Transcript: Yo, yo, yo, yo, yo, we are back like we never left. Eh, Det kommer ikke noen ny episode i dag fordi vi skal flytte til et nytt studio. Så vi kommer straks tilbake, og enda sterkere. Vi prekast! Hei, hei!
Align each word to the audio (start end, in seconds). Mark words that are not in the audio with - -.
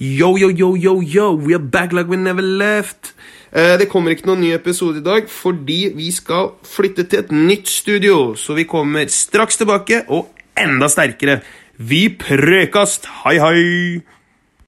Yo, 0.00 0.36
yo, 0.38 0.48
yo, 0.50 0.76
yo, 0.76 1.00
yo, 1.02 1.32
we 1.36 1.52
are 1.54 1.58
back 1.62 1.92
like 1.92 2.08
we 2.08 2.16
never 2.16 2.42
left. 2.42 3.12
Eh, 3.52 3.76
Det 3.78 3.88
kommer 3.90 4.14
ikke 4.14 4.24
noen 4.30 4.40
ny 4.40 4.52
episode 4.54 5.00
i 5.02 5.04
dag 5.04 5.26
fordi 5.28 5.90
vi 5.96 6.06
skal 6.14 6.54
flytte 6.64 7.04
til 7.04 7.18
et 7.24 7.32
nytt 7.34 7.68
studio. 7.68 8.34
Så 8.34 8.54
vi 8.56 8.64
kommer 8.64 9.10
straks 9.12 9.60
tilbake, 9.60 10.04
og 10.08 10.30
enda 10.56 10.88
sterkere. 10.88 11.40
Vi 11.76 12.06
prekast! 12.20 13.08
Hei, 13.24 13.36
hei! 13.40 14.00